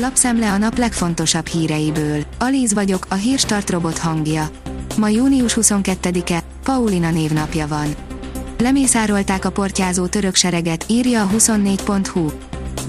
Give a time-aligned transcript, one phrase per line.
[0.00, 2.24] Lapszemle a nap legfontosabb híreiből.
[2.38, 4.50] Alíz vagyok, a hírstart robot hangja.
[4.96, 7.94] Ma június 22-e, Paulina névnapja van.
[8.58, 12.30] Lemészárolták a portyázó török sereget, írja a 24.hu.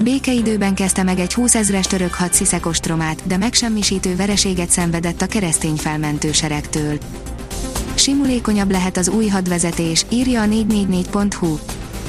[0.04, 5.28] Békeidőben kezdte meg egy 20 ezres török had Sziszek ostromát, de megsemmisítő vereséget szenvedett a
[5.28, 6.98] keresztény felmentő seregtől.
[7.96, 11.58] Simulékonyabb lehet az új hadvezetés, írja a 444.hu.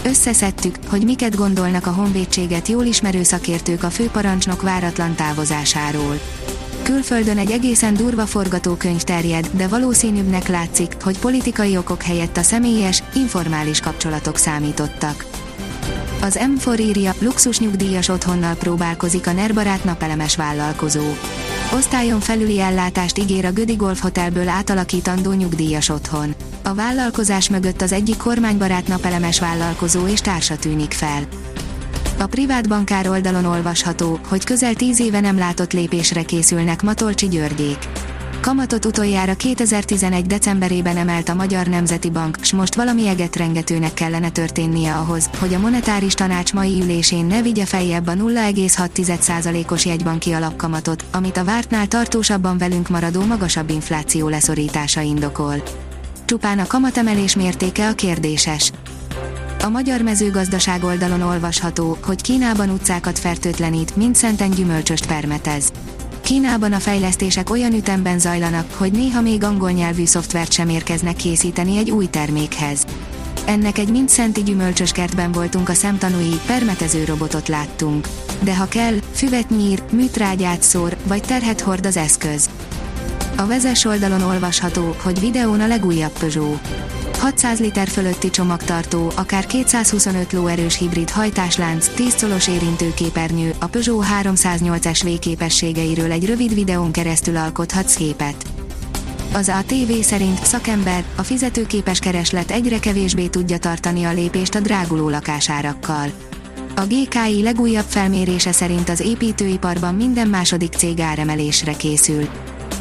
[0.05, 6.21] Összeszedtük, hogy miket gondolnak a honvédséget jól ismerő szakértők a főparancsnok váratlan távozásáról.
[6.83, 13.03] Külföldön egy egészen durva forgatókönyv terjed, de valószínűbbnek látszik, hogy politikai okok helyett a személyes,
[13.15, 15.27] informális kapcsolatok számítottak.
[16.23, 21.05] Az M4 írja, luxus nyugdíjas otthonnal próbálkozik a nerbarát napelemes vállalkozó.
[21.75, 26.35] Osztályon felüli ellátást ígér a Gödi Golf Hotelből átalakítandó nyugdíjas otthon.
[26.71, 31.23] A vállalkozás mögött az egyik kormánybarát napelemes vállalkozó és társa tűnik fel.
[32.19, 37.89] A privát bankár oldalon olvasható, hogy közel 10 éve nem látott lépésre készülnek Matolcsi Györgyék.
[38.41, 40.27] Kamatot utoljára 2011.
[40.27, 45.59] decemberében emelt a Magyar Nemzeti Bank, s most valami egetrengetőnek kellene történnie ahhoz, hogy a
[45.59, 52.59] monetáris tanács mai ülésén ne vigye feljebb a 0,6%-os jegybanki alapkamatot, amit a vártnál tartósabban
[52.59, 55.63] velünk maradó magasabb infláció leszorítása indokol.
[56.31, 58.73] Csupán a kamatemelés mértéke a kérdéses.
[59.63, 65.73] A magyar mezőgazdaság oldalon olvasható, hogy Kínában utcákat fertőtlenít, mint szenten gyümölcsöst permetez.
[66.21, 71.77] Kínában a fejlesztések olyan ütemben zajlanak, hogy néha még angol nyelvű szoftvert sem érkeznek készíteni
[71.77, 72.85] egy új termékhez.
[73.47, 78.09] Ennek egy mint szenti gyümölcsös kertben voltunk a szemtanúi, permetező robotot láttunk.
[78.41, 82.51] De ha kell, füvet nyír, műtrágyát szór, vagy terhet hord az eszköz.
[83.41, 86.69] A vezes oldalon olvasható, hogy videón a legújabb Peugeot.
[87.19, 94.97] 600 liter fölötti csomagtartó, akár 225 lóerős hibrid hajtáslánc, 10 colos érintőképernyő, a Peugeot 308
[94.97, 98.45] SV képességeiről egy rövid videón keresztül alkothatsz képet.
[99.33, 105.09] Az ATV szerint szakember, a fizetőképes kereslet egyre kevésbé tudja tartani a lépést a dráguló
[105.09, 106.11] lakásárakkal.
[106.77, 112.29] A GKI legújabb felmérése szerint az építőiparban minden második cég áremelésre készül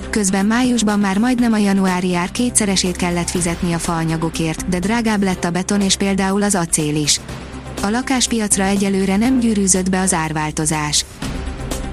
[0.09, 5.43] közben májusban már majdnem a januári ár kétszeresét kellett fizetni a faanyagokért, de drágább lett
[5.43, 7.19] a beton és például az acél is.
[7.81, 11.05] A lakáspiacra egyelőre nem gyűrűzött be az árváltozás.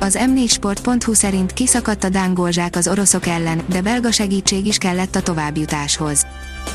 [0.01, 5.17] Az m4sport.hu szerint kiszakadt a Dán golzsák az oroszok ellen, de belga segítség is kellett
[5.17, 6.27] a továbbjutáshoz.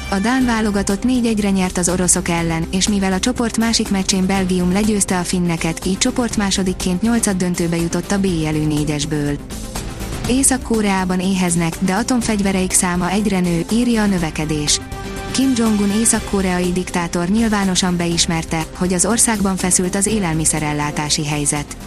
[0.09, 4.71] A Dán válogatott 4-1-re nyert az oroszok ellen, és mivel a csoport másik meccsén Belgium
[4.71, 9.37] legyőzte a finneket, így csoport másodikként 8 döntőbe jutott a B jelű négyesből.
[10.27, 14.81] Észak-Koreában éheznek, de atomfegyvereik száma egyre nő, írja a növekedés.
[15.31, 21.77] Kim Jong-un észak-koreai diktátor nyilvánosan beismerte, hogy az országban feszült az élelmiszerellátási helyzet.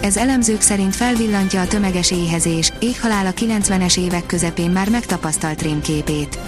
[0.00, 6.38] Ez elemzők szerint felvillantja a tömeges éhezés, éghalál a 90-es évek közepén már megtapasztalt rémképét.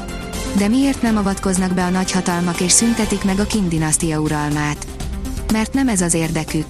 [0.56, 4.86] De miért nem avatkoznak be a nagyhatalmak és szüntetik meg a Kim dinasztia uralmát?
[5.52, 6.66] Mert nem ez az érdekük.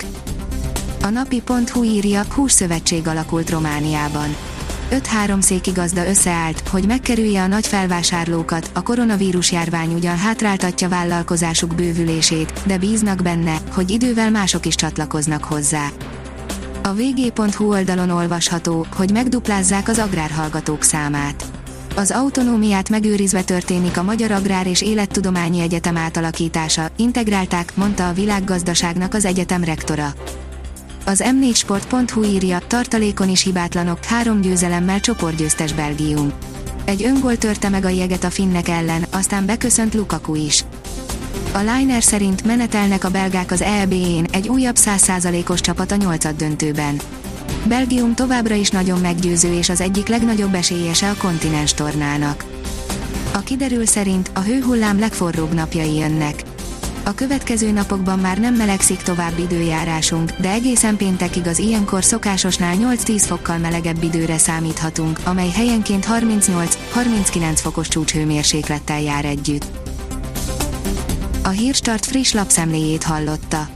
[1.06, 4.36] A napi.hu írja, hússzövetség alakult Romániában
[4.90, 12.52] 5-3 székigazda összeállt, hogy megkerülje a nagy felvásárlókat, a koronavírus járvány ugyan hátráltatja vállalkozásuk bővülését,
[12.64, 15.88] de bíznak benne, hogy idővel mások is csatlakoznak hozzá.
[16.82, 21.44] A vg.hu oldalon olvasható, hogy megduplázzák az agrárhallgatók számát.
[21.96, 29.14] Az autonómiát megőrizve történik a Magyar Agrár és Élettudományi Egyetem átalakítása, integrálták, mondta a világgazdaságnak
[29.14, 30.14] az egyetem rektora.
[31.08, 36.32] Az m4sport.hu írja, tartalékon is hibátlanok, három győzelemmel csoportgyőztes Belgium.
[36.84, 40.64] Egy öngól törte meg a jeget a finnek ellen, aztán beköszönt Lukaku is.
[41.52, 47.00] A Liner szerint menetelnek a belgák az EB-én, egy újabb 100%-os csapat a nyolcad döntőben.
[47.64, 52.44] Belgium továbbra is nagyon meggyőző és az egyik legnagyobb esélyese a kontinens tornának.
[53.32, 56.42] A kiderül szerint a hőhullám legforróbb napjai jönnek.
[57.06, 63.22] A következő napokban már nem melegszik tovább időjárásunk, de egészen péntekig az ilyenkor szokásosnál 8-10
[63.26, 69.64] fokkal melegebb időre számíthatunk, amely helyenként 38-39 fokos csúcshőmérséklettel jár együtt.
[71.44, 73.75] A Hírstart friss lapszemléjét hallotta.